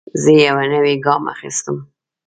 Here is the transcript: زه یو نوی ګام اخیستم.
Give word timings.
زه 0.21 0.31
یو 0.47 0.57
نوی 0.73 0.93
ګام 1.05 1.23
اخیستم. 1.33 1.77